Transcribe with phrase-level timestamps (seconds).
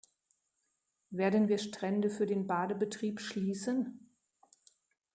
[1.11, 4.09] Werden wir Strände für den Badebetrieb schließen?